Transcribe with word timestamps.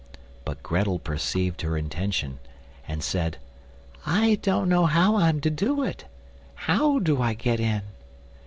But 0.45 0.63
Grettel 0.63 0.97
perceived 0.97 1.61
her 1.61 1.77
intention, 1.77 2.39
and 2.87 3.03
said: 3.03 3.37
"I 4.03 4.39
don't 4.41 4.67
know 4.67 4.87
how 4.87 5.17
I'm 5.17 5.39
to 5.41 5.51
do 5.51 5.83
it; 5.83 6.05
how 6.55 6.97
do 6.97 7.21
I 7.21 7.35
get 7.35 7.59
in?" 7.59 7.83